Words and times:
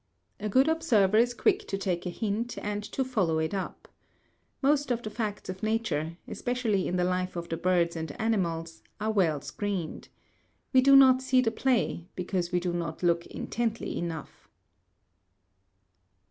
A 0.39 0.49
good 0.49 0.67
observer 0.67 1.17
is 1.17 1.35
quick 1.35 1.67
to 1.67 1.77
take 1.77 2.07
a 2.07 2.09
hint 2.09 2.57
and 2.57 2.83
to 2.85 3.03
follow 3.05 3.37
it 3.37 3.53
up. 3.53 3.87
Most 4.63 4.89
of 4.89 5.03
the 5.03 5.11
facts 5.11 5.47
of 5.47 5.61
nature, 5.61 6.17
especially 6.27 6.87
in 6.87 6.95
the 6.95 7.03
life 7.03 7.35
of 7.35 7.49
the 7.49 7.55
birds 7.55 7.95
and 7.95 8.11
animals, 8.19 8.81
are 8.99 9.11
well 9.11 9.41
screened. 9.41 10.09
We 10.73 10.81
do 10.81 10.95
not 10.95 11.21
see 11.21 11.39
the 11.39 11.51
play, 11.51 12.07
because 12.15 12.51
we 12.51 12.59
do 12.59 12.73
not 12.73 13.03
look 13.03 13.27
intently 13.27 13.95
enough. 13.95 14.49